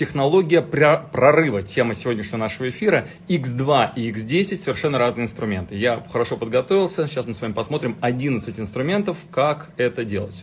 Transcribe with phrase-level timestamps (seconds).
[0.00, 3.06] Технология прорыва, тема сегодняшнего нашего эфира.
[3.28, 5.76] X2 и X10 совершенно разные инструменты.
[5.76, 10.42] Я хорошо подготовился, сейчас мы с вами посмотрим 11 инструментов, как это делать.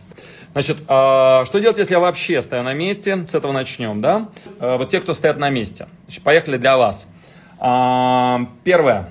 [0.52, 3.26] Значит, а, что делать, если я вообще стою на месте?
[3.26, 4.28] С этого начнем, да?
[4.60, 5.88] А, вот те, кто стоят на месте.
[6.04, 7.08] Значит, поехали для вас.
[7.58, 9.10] А, первое.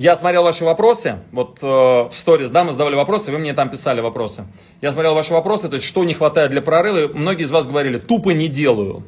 [0.00, 3.68] Я смотрел ваши вопросы, вот э, в сторис, да, мы задавали вопросы, вы мне там
[3.68, 4.46] писали вопросы.
[4.80, 7.12] Я смотрел ваши вопросы, то есть что не хватает для прорыва.
[7.12, 9.04] Многие из вас говорили, тупо не делаю.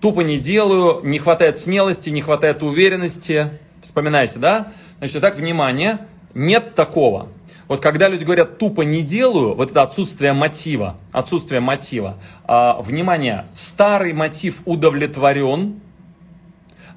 [0.00, 3.60] Тупо не делаю, не хватает смелости, не хватает уверенности.
[3.82, 4.72] Вспоминайте, да?
[4.98, 7.28] Значит, так, внимание, нет такого.
[7.68, 12.16] Вот когда люди говорят тупо не делаю, вот это отсутствие мотива, отсутствие мотива.
[12.42, 15.80] А, внимание, старый мотив удовлетворен,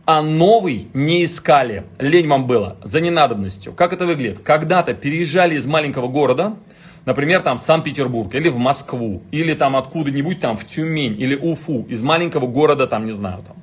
[0.05, 1.85] а новый не искали.
[1.99, 3.73] Лень вам было, за ненадобностью.
[3.73, 4.39] Как это выглядит?
[4.39, 6.55] Когда-то переезжали из маленького города,
[7.05, 11.85] например, там в Санкт-Петербург или в Москву, или там откуда-нибудь там в Тюмень или Уфу,
[11.89, 13.55] из маленького города, там, не знаю, там,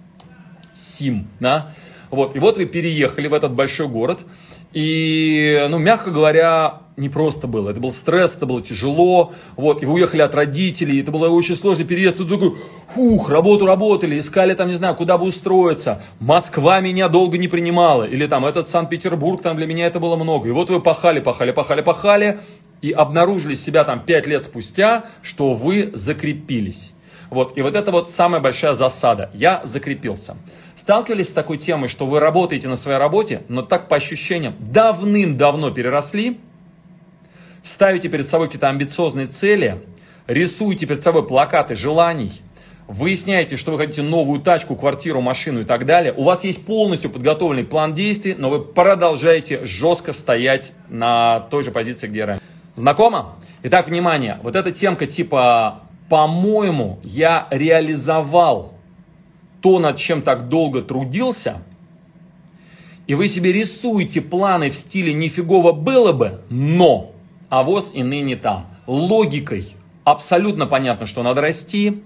[0.75, 1.73] Сим, да,
[2.11, 4.25] вот, и вот вы переехали в этот большой город,
[4.73, 7.71] и, ну, мягко говоря, не просто было.
[7.71, 9.33] Это был стресс, это было тяжело.
[9.57, 12.19] Вот, и вы уехали от родителей, это был очень сложный переезд.
[12.19, 12.55] Тут такой,
[12.95, 16.03] фух, работу работали, искали там, не знаю, куда бы устроиться.
[16.21, 18.05] Москва меня долго не принимала.
[18.05, 20.49] Или там этот Санкт-Петербург, там для меня это было много.
[20.49, 22.41] И вот вы пахали, пахали, пахали, пахали.
[22.81, 26.95] И обнаружили себя там пять лет спустя, что вы закрепились.
[27.29, 29.31] Вот, и вот это вот самая большая засада.
[29.35, 30.37] Я закрепился.
[30.91, 35.71] Сталкивались с такой темой, что вы работаете на своей работе, но так по ощущениям давным-давно
[35.71, 36.41] переросли,
[37.63, 39.85] ставите перед собой какие-то амбициозные цели,
[40.27, 42.43] рисуете перед собой плакаты желаний,
[42.89, 47.09] выясняете, что вы хотите новую тачку, квартиру, машину и так далее, у вас есть полностью
[47.09, 52.45] подготовленный план действий, но вы продолжаете жестко стоять на той же позиции, где раньше.
[52.75, 53.37] Знакомо?
[53.63, 58.73] Итак, внимание, вот эта темка типа по-моему, я реализовал
[59.61, 61.63] то, над чем так долго трудился,
[63.07, 67.13] и вы себе рисуете планы в стиле «нифигово было бы, но»,
[67.49, 68.67] а и ныне там.
[68.87, 72.03] Логикой абсолютно понятно, что надо расти,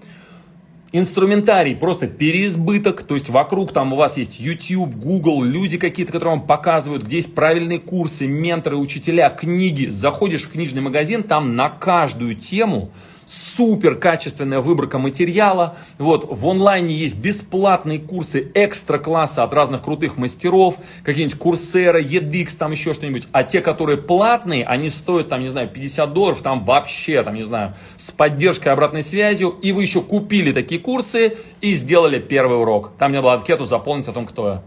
[0.91, 6.37] инструментарий просто переизбыток, то есть вокруг там у вас есть YouTube, Google, люди какие-то, которые
[6.37, 9.87] вам показывают, где есть правильные курсы, менторы, учителя, книги.
[9.87, 12.91] Заходишь в книжный магазин, там на каждую тему
[13.25, 15.77] супер качественная выборка материала.
[15.97, 22.57] Вот, в онлайне есть бесплатные курсы экстра класса от разных крутых мастеров, какие-нибудь Курсера, EDX,
[22.57, 23.27] там еще что-нибудь.
[23.31, 27.43] А те, которые платные, они стоят, там, не знаю, 50 долларов, там вообще, там, не
[27.43, 29.49] знаю, с поддержкой обратной связью.
[29.61, 32.91] И вы еще купили такие курсы и сделали первый урок.
[32.97, 34.63] Там мне было анкету заполнить о том, кто я.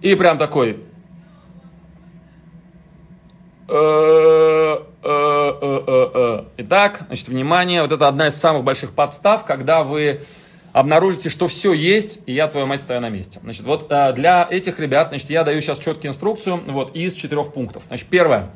[0.00, 0.78] И прям такой,
[3.70, 4.49] Э, э,
[6.62, 10.20] Итак, значит, внимание, вот это одна из самых больших подстав, когда вы
[10.74, 13.40] обнаружите, что все есть, и я, твою мать, стою на месте.
[13.42, 17.84] Значит, вот для этих ребят, значит, я даю сейчас четкую инструкцию, вот, из четырех пунктов.
[17.88, 18.50] Значит, первое,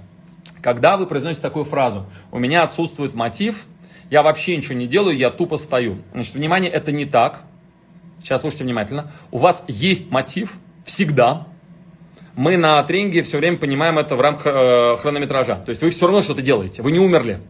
[0.60, 3.64] когда вы произносите такую фразу, у меня отсутствует мотив,
[4.10, 5.96] я вообще ничего не делаю, я тупо стою.
[6.12, 7.40] Значит, внимание, это не так.
[8.22, 9.12] Сейчас слушайте внимательно.
[9.30, 11.46] У вас есть мотив всегда,
[12.36, 15.56] мы на тренинге все время понимаем это в рамках э, хронометража.
[15.56, 17.40] То есть вы все равно что-то делаете, вы не умерли.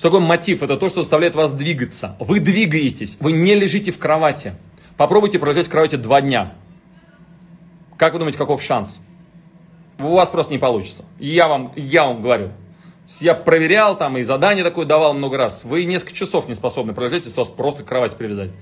[0.00, 0.62] Что такое мотив?
[0.62, 2.16] Это то, что заставляет вас двигаться.
[2.20, 4.54] Вы двигаетесь, вы не лежите в кровати.
[4.96, 6.54] Попробуйте пролежать в кровати два дня.
[7.98, 9.02] Как вы думаете, каков шанс?
[9.98, 11.04] У вас просто не получится.
[11.18, 12.52] Я вам, я вам говорю.
[13.20, 15.64] Я проверял там и задание такое давал много раз.
[15.64, 18.52] Вы несколько часов не способны пролежать, если вас просто к кровати привязать.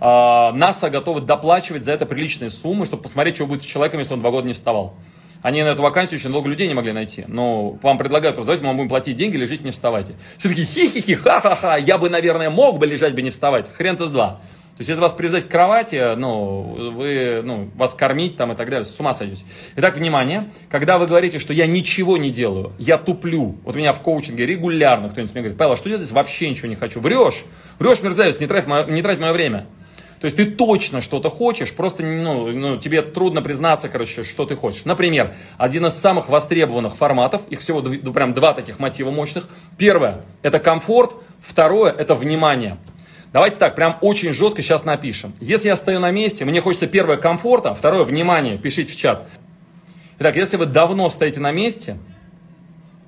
[0.00, 4.14] А, НАСА готовы доплачивать за это приличные суммы, чтобы посмотреть, что будет с человеком, если
[4.14, 4.94] он два года не вставал.
[5.42, 7.24] Они на эту вакансию очень много людей не могли найти.
[7.28, 10.14] Но вам предлагают, просто давайте мы вам будем платить деньги, лежите, не вставайте.
[10.36, 13.70] Все таки хи-хи-хи, ха-ха-ха, я бы, наверное, мог бы лежать бы не вставать.
[13.72, 14.40] Хрен-то с два.
[14.78, 18.70] То есть, если вас привязать к кровати, ну, вы, ну, вас кормить там и так
[18.70, 19.44] далее, с ума сойдете.
[19.74, 24.00] Итак, внимание, когда вы говорите, что я ничего не делаю, я туплю, вот меня в
[24.02, 27.00] коучинге регулярно кто-нибудь мне говорит, Павел, а что делать, вообще ничего не хочу?
[27.00, 27.44] Врешь,
[27.80, 29.66] врешь, мерзавец, не трать мое, не трать мое время.
[30.20, 34.56] То есть ты точно что-то хочешь, просто ну, ну, тебе трудно признаться, короче, что ты
[34.56, 34.84] хочешь.
[34.84, 39.48] Например, один из самых востребованных форматов, их всего ну, прям два таких мотива мощных.
[39.76, 42.78] Первое– это комфорт, второе– это внимание.
[43.32, 45.34] Давайте так, прям очень жестко сейчас напишем.
[45.40, 49.28] Если я стою на месте, мне хочется первое комфорта, второе внимание, пишите в чат.
[50.18, 51.98] Итак, если вы давно стоите на месте,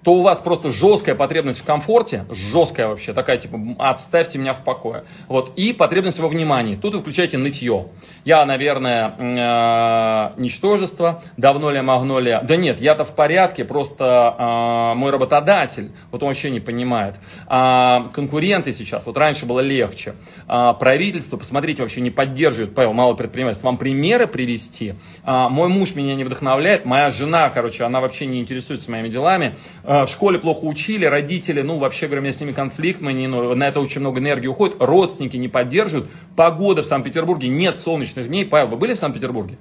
[0.03, 4.63] то у вас просто жесткая потребность в комфорте, жесткая вообще, такая типа отставьте меня в
[4.65, 5.05] покое.
[5.29, 6.77] Вот, и потребность во внимании.
[6.77, 7.89] Тут вы включаете нытье.
[8.25, 12.41] Я, наверное, э, ничтожество, давно ли магнолия.
[12.43, 17.17] Да нет, я-то в порядке, просто э, мой работодатель, вот он вообще не понимает.
[17.47, 20.15] А конкуренты сейчас, вот раньше было легче.
[20.47, 23.65] А правительство, посмотрите, вообще не поддерживает, Павел, мало предпринимательств.
[23.65, 24.95] Вам примеры привести?
[25.25, 29.57] А, мой муж меня не вдохновляет, моя жена, короче, она вообще не интересуется моими делами
[29.91, 33.27] в школе плохо учили, родители, ну, вообще говоря, у меня с ними конфликт, мы не,
[33.27, 38.29] ну, на это очень много энергии уходит, родственники не поддерживают, погода в Санкт-Петербурге, нет солнечных
[38.29, 38.47] дней.
[38.47, 39.59] Павел, вы были в Санкт-Петербурге?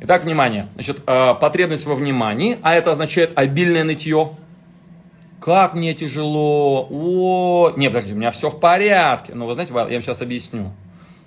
[0.00, 0.68] Итак, внимание.
[0.74, 4.32] Значит, э, потребность во внимании, а это означает обильное нытье.
[5.40, 6.86] Как мне тяжело.
[6.90, 9.34] О, не, подожди, у меня все в порядке.
[9.34, 10.72] Ну, вы знаете, я вам сейчас объясню.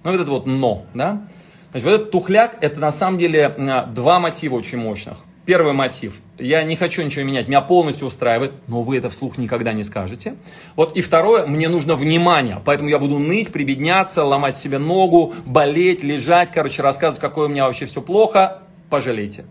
[0.03, 1.23] Ну, вот это вот но, да?
[1.71, 3.49] Значит, вот этот тухляк, это на самом деле
[3.89, 5.17] два мотива очень мощных.
[5.45, 6.21] Первый мотив.
[6.37, 10.35] Я не хочу ничего менять, меня полностью устраивает, но вы это вслух никогда не скажете.
[10.77, 16.01] Вот и второе, мне нужно внимание, поэтому я буду ныть, прибедняться, ломать себе ногу, болеть,
[16.01, 18.61] лежать, короче, рассказывать, какое у меня вообще все плохо.
[18.89, 19.43] Пожалейте.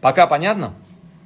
[0.00, 0.74] Пока понятно?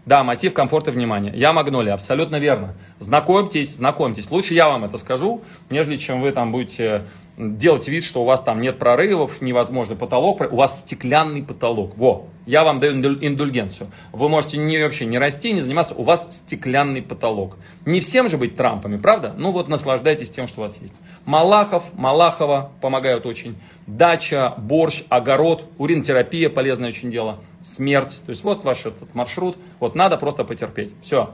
[0.07, 1.33] Да, мотив комфорта и внимания.
[1.35, 2.75] Я Магнолия, абсолютно верно.
[2.99, 4.31] Знакомьтесь, знакомьтесь.
[4.31, 7.05] Лучше я вам это скажу, нежели чем вы там будете
[7.37, 11.97] делать вид, что у вас там нет прорывов, невозможно потолок, у вас стеклянный потолок.
[11.97, 13.91] Во, я вам даю индульгенцию.
[14.13, 17.57] Вы можете не, вообще не расти, не заниматься, у вас стеклянный потолок.
[17.87, 19.35] Не всем же быть Трампами, правда?
[19.37, 20.95] Ну вот наслаждайтесь тем, что у вас есть.
[21.25, 23.57] Малахов, Малахова помогают очень.
[23.87, 27.39] Дача, борщ, огород, уринотерапия, полезное очень дело.
[27.63, 28.23] Смерть.
[28.27, 29.57] То есть вот ваш этот маршрут.
[29.81, 30.95] Вот надо просто потерпеть.
[31.03, 31.31] Все.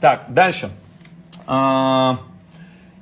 [0.00, 0.70] Так, дальше.
[1.46, 2.18] А,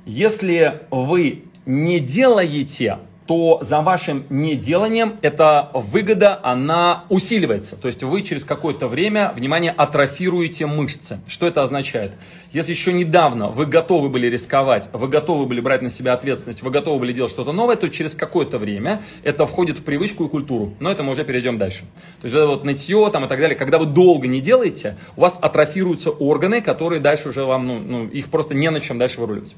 [0.05, 2.97] если вы не делаете,
[3.27, 7.77] то за вашим неделанием эта выгода, она усиливается.
[7.77, 11.19] То есть вы через какое-то время, внимание, атрофируете мышцы.
[11.27, 12.11] Что это означает?
[12.51, 16.71] Если еще недавно вы готовы были рисковать, вы готовы были брать на себя ответственность, вы
[16.71, 20.73] готовы были делать что-то новое, то через какое-то время это входит в привычку и культуру.
[20.81, 21.85] Но это мы уже перейдем дальше.
[22.19, 23.55] То есть это вот нытье там и так далее.
[23.55, 28.07] Когда вы долго не делаете, у вас атрофируются органы, которые дальше уже вам, ну, ну
[28.07, 29.55] их просто не на чем дальше выруливать.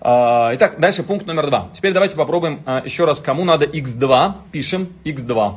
[0.00, 1.70] А, итак, дальше пункт номер два.
[1.72, 5.56] Теперь давайте попробуем а, еще раз, кому надо x2, пишем x2.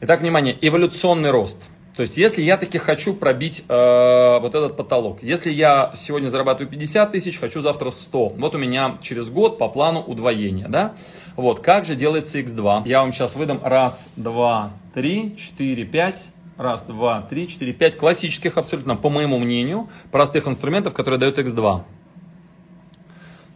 [0.00, 1.62] Итак, внимание, эволюционный рост.
[1.96, 6.70] То есть, если я таки хочу пробить э, вот этот потолок, если я сегодня зарабатываю
[6.70, 10.94] 50 тысяч, хочу завтра 100, вот у меня через год по плану удвоение, да?
[11.34, 12.82] Вот, как же делается x2?
[12.86, 18.56] Я вам сейчас выдам раз, два, три, четыре, пять, раз, два, три, четыре, пять классических
[18.58, 21.82] абсолютно, по моему мнению, простых инструментов, которые дают x2.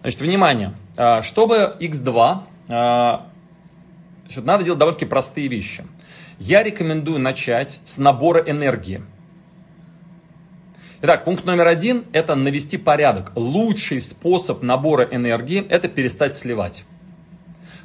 [0.03, 2.39] Значит, внимание, а, чтобы x2,
[2.69, 3.27] а,
[4.25, 5.85] значит, надо делать довольно-таки простые вещи.
[6.41, 9.03] Я рекомендую начать с набора энергии.
[11.03, 13.33] Итак, пункт номер один– это навести порядок.
[13.37, 16.85] Лучший способ набора энергии– это перестать сливать.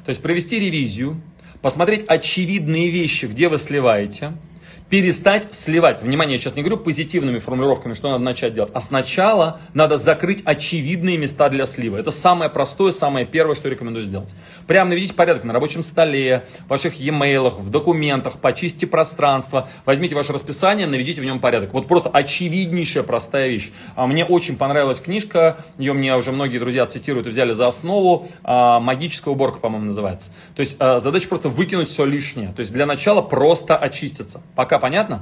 [0.04, 1.20] То есть провести ревизию,
[1.62, 4.32] посмотреть очевидные вещи, где вы сливаете–
[4.88, 6.02] перестать сливать.
[6.02, 10.42] Внимание, я сейчас не говорю позитивными формулировками, что надо начать делать, а сначала надо закрыть
[10.44, 11.98] очевидные места для слива.
[11.98, 14.34] Это самое простое, самое первое, что рекомендую сделать.
[14.66, 20.32] Прямо наведите порядок на рабочем столе, в ваших e-mail, в документах, почистите пространство, возьмите ваше
[20.32, 21.74] расписание, наведите в нем порядок.
[21.74, 23.70] Вот просто очевиднейшая простая вещь.
[23.94, 28.28] А мне очень понравилась книжка, ее мне уже многие друзья цитируют и взяли за основу,
[28.42, 30.30] а, магическая уборка, по-моему, называется.
[30.56, 32.52] То есть а, задача просто выкинуть все лишнее.
[32.54, 34.40] То есть для начала просто очиститься.
[34.54, 35.18] Пока понятно?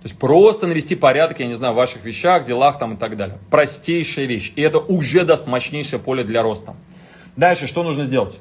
[0.00, 3.16] То есть просто навести порядок, я не знаю, в ваших вещах, делах там и так
[3.16, 3.38] далее.
[3.50, 4.52] Простейшая вещь.
[4.54, 6.76] И это уже даст мощнейшее поле для роста.
[7.36, 8.38] Дальше, что нужно сделать?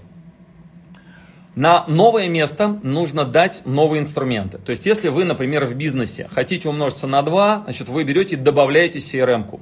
[1.55, 4.59] На новое место нужно дать новые инструменты.
[4.59, 8.37] То есть, если вы, например, в бизнесе хотите умножиться на 2, значит, вы берете и
[8.37, 9.59] добавляете CRM-ку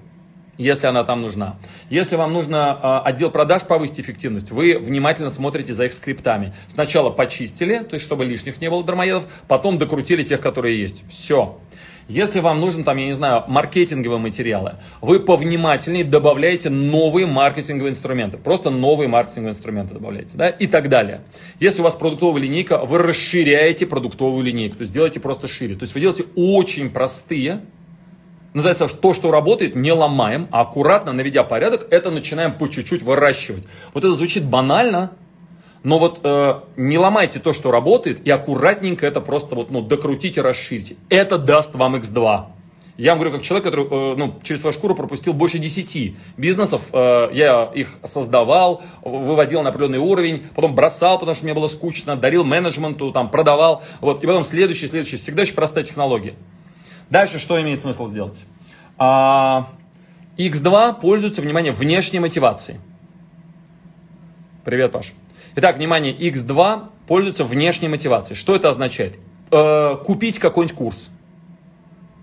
[0.57, 1.57] если она там нужна.
[1.89, 6.53] Если вам нужно э, отдел продаж повысить эффективность, вы внимательно смотрите за их скриптами.
[6.67, 11.03] Сначала почистили, то есть чтобы лишних не было дармоедов, потом докрутили тех, которые есть.
[11.09, 11.57] Все.
[12.07, 18.37] Если вам нужен там, я не знаю, маркетинговые материалы, вы повнимательнее добавляете новые маркетинговые инструменты.
[18.37, 21.21] Просто новые маркетинговые инструменты добавляете, да, и так далее.
[21.59, 25.73] Если у вас продуктовая линейка, вы расширяете продуктовую линейку, то есть делаете просто шире.
[25.75, 27.61] То есть вы делаете очень простые
[28.55, 33.65] Называется, то, что работает, не ломаем, а аккуратно, наведя порядок, это начинаем по чуть-чуть выращивать.
[33.93, 35.11] Вот это звучит банально,
[35.83, 40.39] но вот э, не ломайте то, что работает, и аккуратненько это просто вот, ну, докрутите,
[40.39, 40.95] расширьте.
[41.09, 42.45] Это даст вам X2.
[42.95, 46.87] Я вам говорю, как человек, который э, ну, через свою шкуру пропустил больше 10 бизнесов.
[46.93, 52.15] Э, я их создавал, выводил на определенный уровень, потом бросал, потому что мне было скучно,
[52.15, 53.83] дарил менеджменту, там, продавал.
[53.99, 55.17] Вот, и потом следующий, следующий.
[55.17, 56.35] Всегда очень простая технология.
[57.09, 58.45] Дальше что имеет смысл сделать?
[58.97, 59.69] А
[60.37, 62.79] X2 пользуется, внимание, внешней мотивацией.
[64.63, 65.13] Привет, Паш.
[65.55, 68.35] Итак, внимание, X2 пользуется внешней мотивацией.
[68.37, 69.17] Что это означает?
[69.51, 71.11] Э, купить какой-нибудь курс.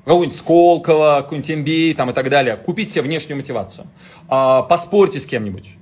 [0.04, 2.56] Какой-нибудь Сколково, какой-нибудь MBA там, и так далее.
[2.56, 3.86] Купить себе внешнюю мотивацию.
[4.28, 5.76] Э, поспорьте с кем-нибудь.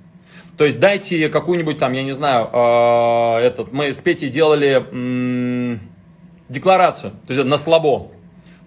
[0.59, 5.81] То есть дайте какую-нибудь там, я не знаю, э, этот, мы с Петей делали м-
[6.51, 8.09] декларацию, то есть на слабо.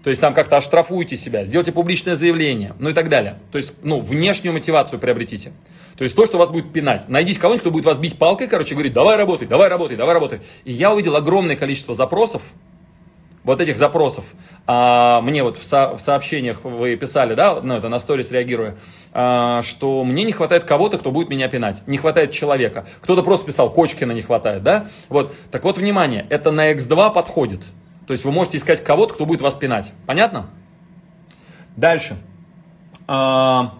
[0.04, 3.38] То есть там как-то оштрафуйте себя, сделайте публичное заявление, ну и так далее.
[3.50, 5.52] То есть, ну, внешнюю мотивацию приобретите.
[5.96, 7.08] То есть то, что вас будет пинать.
[7.08, 10.40] Найдите кого-нибудь, кто будет вас бить палкой, короче, говорит, давай работай, давай работай, давай работай.
[10.64, 12.42] И я увидел огромное количество запросов,
[13.44, 14.24] вот этих запросов,
[14.66, 18.76] а, мне вот в, со, в сообщениях вы писали, да, ну это на сторис реагируя,
[19.12, 22.86] а, что мне не хватает кого-то, кто будет меня пинать, не хватает человека.
[23.00, 24.88] Кто-то просто писал, Кочкина не хватает, да?
[25.08, 27.64] Вот, так вот, внимание, это на X2 подходит.
[28.06, 29.92] То есть вы можете искать кого-то, кто будет вас пинать.
[30.06, 30.46] Понятно?
[31.76, 32.16] Дальше.
[33.06, 33.74] А,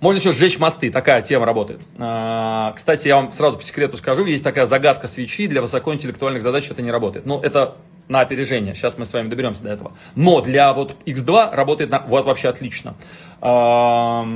[0.00, 1.80] можно еще сжечь мосты, такая тема работает.
[1.98, 6.70] А, кстати, я вам сразу по секрету скажу, есть такая загадка свечи, для высокоинтеллектуальных задач
[6.70, 7.26] это не работает.
[7.26, 7.76] Но это
[8.08, 9.92] на опережение, сейчас мы с вами доберемся до этого.
[10.14, 12.94] Но для вот X2 работает на, вот вообще отлично.
[13.40, 14.26] А,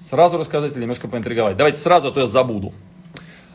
[0.00, 1.56] сразу рассказать или немножко поинтриговать?
[1.56, 2.72] Давайте сразу, а то я забуду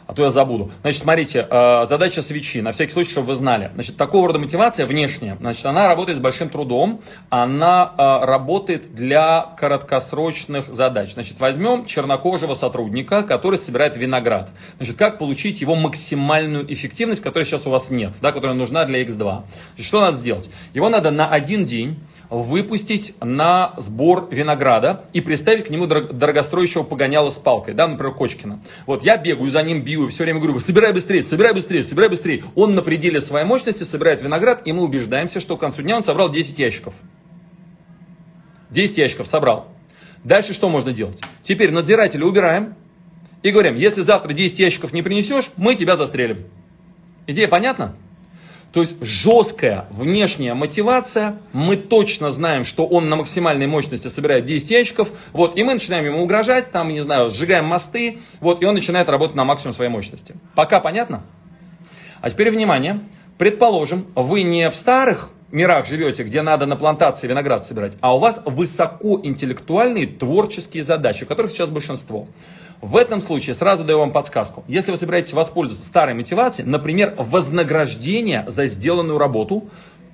[0.08, 0.72] а то я забуду.
[0.82, 3.72] Значит, смотрите, э, задача свечи, на всякий случай, чтобы вы знали.
[3.74, 9.54] Значит, такого рода мотивация внешняя, значит, она работает с большим трудом, она э, работает для
[9.60, 11.14] краткосрочных задач.
[11.14, 14.50] Значит, возьмем чернокожего сотрудника, который собирает виноград.
[14.78, 19.04] Значит, как получить его максимальную эффективность, которая сейчас у вас нет, да, которая нужна для
[19.04, 19.44] X2.
[19.76, 20.50] Значит, что надо сделать?
[20.74, 27.30] Его надо на один день выпустить на сбор винограда и приставить к нему дорогостроящего погоняла
[27.30, 28.60] с палкой, да, например, Кочкина.
[28.86, 32.44] Вот я бегаю за ним, бью все время говорю, собирай быстрее, собирай быстрее, собирай быстрее.
[32.56, 36.04] Он на пределе своей мощности собирает виноград, и мы убеждаемся, что к концу дня он
[36.04, 36.96] собрал 10 ящиков.
[38.72, 39.68] 10 ящиков собрал.
[40.24, 41.22] Дальше что можно делать?
[41.42, 42.76] Теперь надзирателя убираем
[43.44, 46.40] и говорим, если завтра 10 ящиков не принесешь, мы тебя застрелим.
[47.28, 47.96] Идея понятна?
[48.78, 54.70] То есть жесткая внешняя мотивация, мы точно знаем, что он на максимальной мощности собирает 10
[54.70, 58.76] ящиков, вот, и мы начинаем ему угрожать, там, не знаю, сжигаем мосты, вот, и он
[58.76, 60.36] начинает работать на максимум своей мощности.
[60.54, 61.24] Пока понятно?
[62.22, 63.00] А теперь внимание,
[63.40, 68.20] предположим, вы не в старых мирах живете, где надо на плантации виноград собирать, а у
[68.20, 72.28] вас высокоинтеллектуальные творческие задачи, которых сейчас большинство.
[72.82, 74.64] В этом случае сразу даю вам подсказку.
[74.68, 79.70] Если вы собираетесь воспользоваться старой мотивацией, например, вознаграждение за сделанную работу,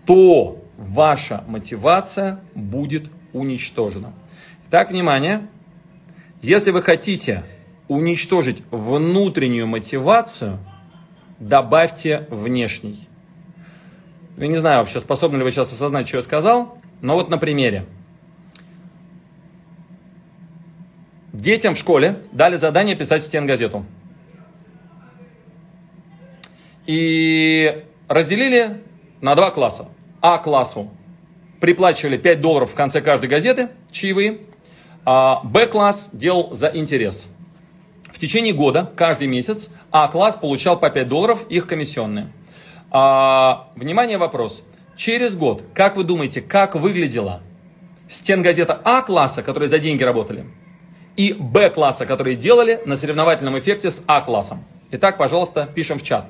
[0.05, 4.13] то ваша мотивация будет уничтожена.
[4.69, 5.47] Итак, внимание.
[6.41, 7.43] Если вы хотите
[7.87, 10.59] уничтожить внутреннюю мотивацию,
[11.39, 13.07] добавьте внешний.
[14.37, 17.37] Я не знаю вообще, способны ли вы сейчас осознать, что я сказал, но вот на
[17.37, 17.85] примере.
[21.33, 23.87] Детям в школе дали задание писать стенгазету.
[26.85, 28.83] И разделили
[29.19, 29.87] на два класса.
[30.21, 30.91] А классу
[31.59, 34.41] приплачивали 5 долларов в конце каждой газеты, чаевые.
[35.05, 37.29] А Б класс делал за интерес.
[38.11, 42.27] В течение года, каждый месяц, А класс получал по 5 долларов, их комиссионные.
[42.91, 44.63] А, внимание, вопрос.
[44.95, 47.41] Через год, как вы думаете, как выглядела
[48.07, 50.45] стенгазета А класса, которые за деньги работали?
[51.15, 54.63] И Б-класса, которые делали на соревновательном эффекте с А-классом.
[54.91, 56.25] Итак, пожалуйста, пишем в чат.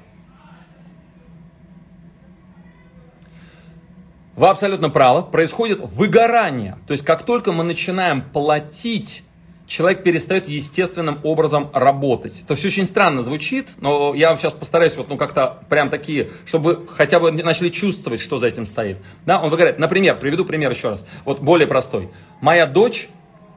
[4.36, 6.78] Вы абсолютно правы, происходит выгорание.
[6.88, 9.24] То есть, как только мы начинаем платить,
[9.68, 12.42] человек перестает естественным образом работать.
[12.42, 16.32] Это все очень странно звучит, но я вам сейчас постараюсь вот, ну, как-то прям такие,
[16.46, 18.98] чтобы хотя бы начали чувствовать, что за этим стоит.
[19.26, 19.78] Да, он выгорает.
[19.78, 21.06] Например, приведу пример еще раз.
[21.26, 22.10] Вот более простой.
[22.42, 23.10] Моя дочь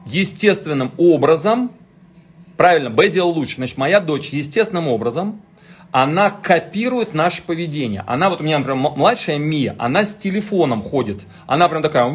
[0.07, 1.71] естественным образом,
[2.55, 5.41] правильно, Б делал лучше, значит, моя дочь естественным образом,
[5.91, 8.03] она копирует наше поведение.
[8.07, 11.25] Она, вот у меня, например, младшая Мия, она с телефоном ходит.
[11.45, 12.05] Она прям такая,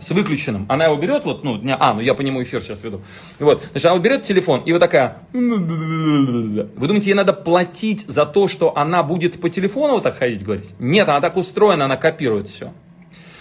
[0.00, 0.66] с выключенным.
[0.68, 3.00] Она его берет, вот, ну, а, ну я по нему эфир сейчас веду.
[3.38, 8.48] Вот, значит, она берет телефон и вот такая, вы думаете, ей надо платить за то,
[8.48, 10.74] что она будет по телефону вот так ходить, говорить?
[10.78, 12.72] Нет, она так устроена, она копирует все.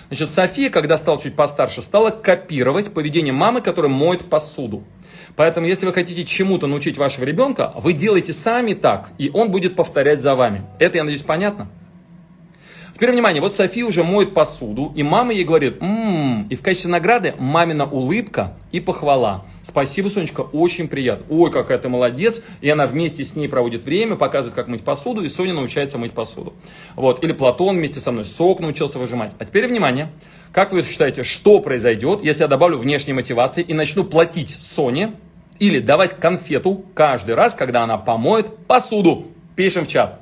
[0.10, 4.84] Значит, София, когда стала чуть постарше, стала копировать поведение мамы, которая моет посуду.
[5.36, 9.76] Поэтому, если вы хотите чему-то научить вашего ребенка, вы делаете сами так, и он будет
[9.76, 10.64] повторять за вами.
[10.80, 11.70] Это, я надеюсь, понятно?
[13.00, 16.92] Теперь внимание, вот София уже моет посуду, и мама ей говорит, м-м-м", и в качестве
[16.92, 19.46] награды мамина улыбка и похвала.
[19.62, 21.26] Спасибо, Сонечка, очень приятно.
[21.30, 22.42] Ой, какая ты молодец.
[22.60, 26.12] И она вместе с ней проводит время, показывает, как мыть посуду, и Соня научается мыть
[26.12, 26.52] посуду.
[26.98, 27.24] Вот.
[27.24, 29.32] Или Платон вместе со мной сок научился выжимать.
[29.40, 30.12] А теперь внимание,
[30.52, 35.14] Как вы считаете, что произойдет, если я добавлю внешней мотивации и начну платить Соне
[35.60, 39.28] или давать конфету каждый раз, когда она помоет посуду?
[39.56, 40.20] Пишем в чат.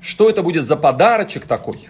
[0.00, 1.88] Что это будет за подарочек такой?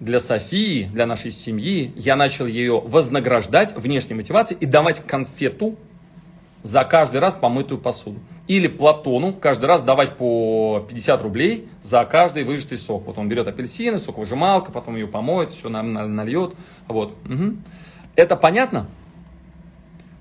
[0.00, 5.76] Для Софии, для нашей семьи, я начал ее вознаграждать внешней мотивацией и давать конфету
[6.62, 8.18] за каждый раз помытую посуду.
[8.46, 13.06] Или Платону каждый раз давать по 50 рублей за каждый выжатый сок.
[13.06, 16.54] Вот он берет апельсины, соковыжималка, потом ее помоет, все нальет.
[16.88, 17.16] Вот.
[17.26, 17.56] Угу.
[18.16, 18.86] Это понятно?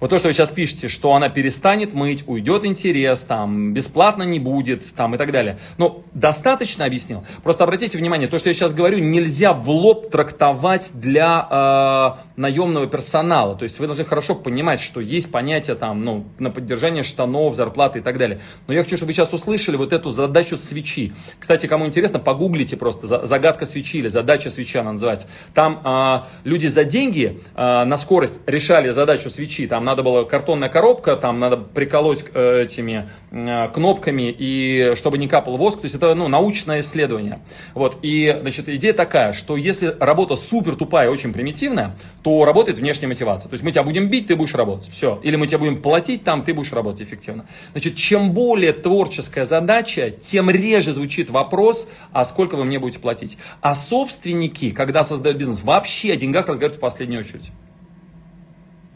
[0.04, 4.38] Вот то, что вы сейчас пишете, что она перестанет мыть, уйдет интерес, там, бесплатно не
[4.38, 5.60] будет, там, и так далее.
[5.78, 7.24] Но достаточно объяснил.
[7.42, 12.88] Просто обратите внимание, то, что я сейчас говорю, нельзя в лоб трактовать для э, наемного
[12.88, 13.56] персонала.
[13.56, 18.00] То есть вы должны хорошо понимать, что есть понятие там, ну, на поддержание штанов, зарплаты
[18.00, 18.42] и так далее.
[18.68, 21.14] Но я хочу, чтобы вы сейчас услышали вот эту задачу свечи.
[21.40, 25.28] Кстати, кому интересно, погуглите просто загадка свечи или задача свечи она называется.
[25.54, 29.68] Там э, люди за деньги э, на скорость решали задачу свечи.
[29.68, 35.28] Там надо было картонная коробка, там надо приколоть э, этими э, кнопками, и чтобы не
[35.28, 35.82] капал воск.
[35.82, 37.42] То есть это ну, научное исследование.
[37.74, 37.98] Вот.
[38.02, 43.50] И значит, идея такая, что если работа супер тупая очень примитивная, то работает внешняя мотивация.
[43.50, 44.90] То есть мы тебя будем бить, ты будешь работать.
[44.90, 45.20] Все.
[45.24, 47.46] Или мы тебя будем платить, там ты будешь работать эффективно.
[47.74, 53.38] Значит, чем более творческая задача, тем реже звучит вопрос, а сколько вы мне будете платить.
[53.62, 57.52] А собственники, когда создают бизнес, вообще о деньгах разговаривают в последнюю очередь.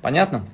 [0.01, 0.45] Понятно?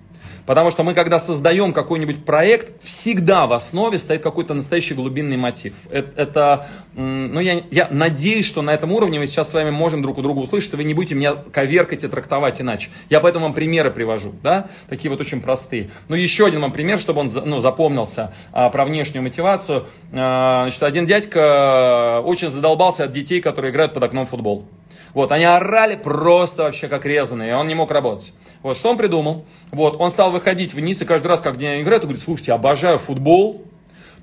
[0.45, 5.73] Потому что мы, когда создаем какой-нибудь проект, всегда в основе стоит какой-то настоящий глубинный мотив.
[5.89, 10.01] Это, это ну, я, я надеюсь, что на этом уровне мы сейчас с вами можем
[10.01, 12.89] друг у друга услышать, что вы не будете меня коверкать и трактовать иначе.
[13.09, 15.91] Я поэтому вам примеры привожу, да, такие вот очень простые.
[16.09, 19.85] Ну, еще один вам пример, чтобы он ну, запомнился а, про внешнюю мотивацию.
[20.11, 24.65] А, значит, один дядька очень задолбался от детей, которые играют под окном в футбол.
[25.13, 28.33] Вот, они орали просто вообще как резаные, и он не мог работать.
[28.63, 29.45] Вот, что он придумал?
[29.71, 32.97] Вот, он стал выходить вниз, и каждый раз, когда они играют, он говорит, слушайте, обожаю
[32.97, 33.63] футбол,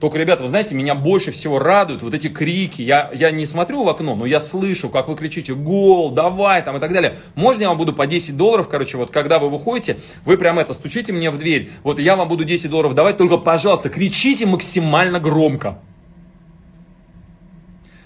[0.00, 2.80] только, ребята, вы знаете, меня больше всего радуют вот эти крики.
[2.80, 6.10] Я, я не смотрю в окно, но я слышу, как вы кричите «Гол!
[6.10, 7.18] Давай!» там и так далее.
[7.34, 10.72] Можно я вам буду по 10 долларов, короче, вот когда вы выходите, вы прям это,
[10.72, 15.20] стучите мне в дверь, вот я вам буду 10 долларов давать, только, пожалуйста, кричите максимально
[15.20, 15.78] громко.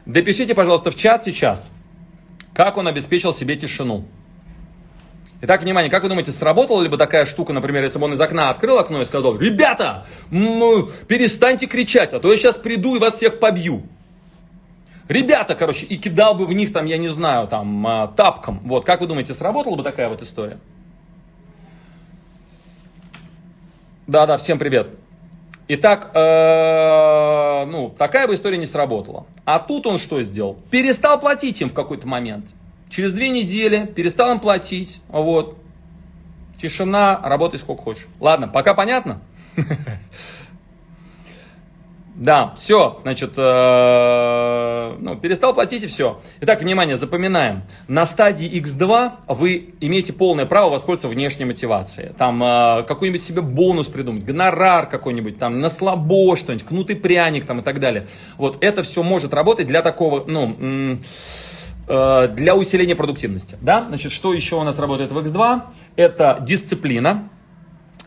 [0.04, 1.70] Допишите, пожалуйста, в чат сейчас,
[2.54, 4.04] как он обеспечил себе тишину.
[5.42, 8.20] Итак, внимание, как вы думаете, сработала ли бы такая штука, например, если бы он из
[8.20, 12.98] окна открыл окно и сказал, ребята, ну, перестаньте кричать, а то я сейчас приду и
[12.98, 13.82] вас всех побью.
[15.06, 18.60] Ребята, короче, и кидал бы в них там, я не знаю, там, а, тапком.
[18.64, 20.58] Вот, как вы думаете, сработала бы такая вот история?
[24.06, 24.98] Да-да, всем привет.
[25.66, 29.26] Итак, э, ну, такая бы история не сработала.
[29.46, 30.58] А тут он что сделал?
[30.70, 32.54] Перестал платить им в какой-то момент.
[32.90, 35.00] Через две недели перестал им платить.
[35.08, 35.56] Вот.
[36.60, 38.06] Тишина, работай сколько хочешь.
[38.20, 39.20] Ладно, пока понятно?
[42.16, 43.36] Да, все, значит,
[44.98, 46.20] ну, перестал платить и все.
[46.40, 47.62] Итак, внимание, запоминаем.
[47.88, 52.12] На стадии X2 вы имеете полное право воспользоваться внешней мотивацией.
[52.14, 57.60] Там э, какой-нибудь себе бонус придумать, гонорар какой-нибудь, там на слабо что-нибудь, кнутый пряник там
[57.60, 58.06] и так далее.
[58.38, 60.98] Вот это все может работать для такого, ну,
[61.88, 63.56] э, для усиления продуктивности.
[63.60, 63.84] Да?
[63.88, 65.62] Значит, что еще у нас работает в X2?
[65.96, 67.28] Это дисциплина.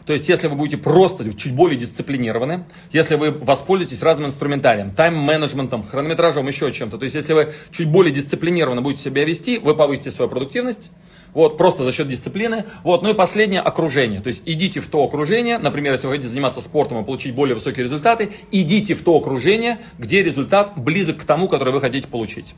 [0.07, 5.83] То есть, если вы будете просто чуть более дисциплинированы, если вы воспользуетесь разным инструментарием, тайм-менеджментом,
[5.83, 10.09] хронометражом, еще чем-то, то есть, если вы чуть более дисциплинированно будете себя вести, вы повысите
[10.09, 10.91] свою продуктивность,
[11.33, 12.63] вот, просто за счет дисциплины.
[12.83, 14.21] Вот, ну и последнее, окружение.
[14.21, 17.55] То есть, идите в то окружение, например, если вы хотите заниматься спортом и получить более
[17.55, 22.55] высокие результаты, идите в то окружение, где результат близок к тому, который вы хотите получить.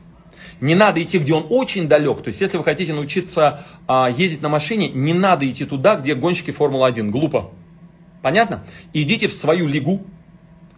[0.60, 2.22] Не надо идти, где он очень далек.
[2.22, 6.14] То есть, если вы хотите научиться а, ездить на машине, не надо идти туда, где
[6.14, 7.10] гонщики Формулы-1.
[7.10, 7.50] Глупо.
[8.22, 8.64] Понятно?
[8.92, 10.02] Идите в свою лигу,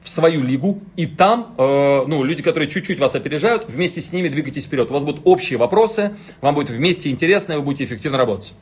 [0.02, 4.28] в свою лигу, и там, э, ну, люди, которые чуть-чуть вас опережают, вместе с ними
[4.28, 4.90] двигайтесь вперед.
[4.90, 8.54] У вас будут общие вопросы, вам будет вместе интересно, и вы будете эффективно работать.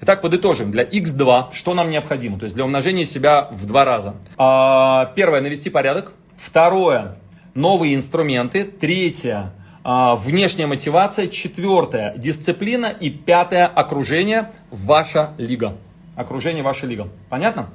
[0.00, 0.70] Итак, подытожим.
[0.70, 2.38] Для x2 что нам необходимо?
[2.38, 4.14] То есть для умножения себя в два раза.
[4.36, 6.12] А, первое, навести порядок.
[6.36, 7.16] Второе,
[7.54, 8.64] новые инструменты.
[8.64, 9.52] Третье,
[9.84, 11.28] внешняя мотивация.
[11.28, 12.86] Четвертое, дисциплина.
[12.86, 15.76] И пятое, окружение, ваша лига.
[16.16, 17.08] Окружение, ваша лига.
[17.28, 17.68] Понятно?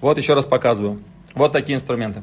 [0.00, 1.00] Вот еще раз показываю.
[1.34, 2.22] Вот такие инструменты.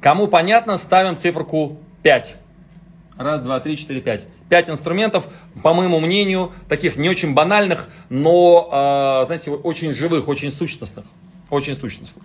[0.00, 2.36] Кому понятно, ставим циферку 5.
[3.16, 4.28] Раз, два, три, четыре, пять.
[4.48, 5.26] Пять инструментов,
[5.64, 8.68] по моему мнению, таких не очень банальных, но,
[9.22, 11.04] э, знаете, очень живых, очень сущностных.
[11.50, 12.24] Очень сущностных.